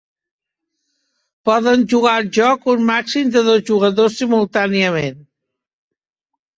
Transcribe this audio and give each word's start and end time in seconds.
Poden 1.49 1.85
jugar 1.91 2.15
al 2.21 2.27
joc 2.39 2.67
un 2.75 2.83
màxim 2.89 3.31
de 3.39 3.47
dos 3.53 3.63
jugadors 3.71 4.19
simultàniament. 4.25 5.25